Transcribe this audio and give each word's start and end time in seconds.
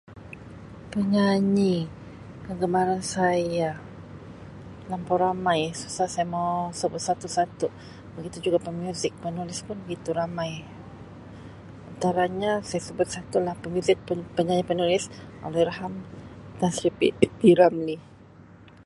Penyanyi 0.91 1.75
kegemaran 2.49 3.03
saya 3.15 3.69
terlampau 4.79 5.17
ramai 5.23 5.59
susah 5.81 6.07
saya 6.13 6.27
mau 6.35 6.57
sebut 6.79 7.01
satu-satu 7.09 7.67
begitu 8.15 8.37
juga 8.45 8.57
pemuzik, 8.65 9.13
penulis 9.25 9.59
pun 9.67 9.77
begitu 9.85 10.09
ramai. 10.21 10.51
antaranya 11.89 12.51
saya 12.69 12.81
sebut 12.87 13.05
salah 13.07 13.15
satu 13.27 13.37
lah, 13.45 13.55
pemuzik, 13.63 13.97
penyanyi, 14.35 14.63
penulis 14.71 15.03
Allahyarham 15.45 15.93
Tan 16.59 16.71
Sri 16.75 16.89
P. 17.37 17.41
Ramlee. 17.59 18.01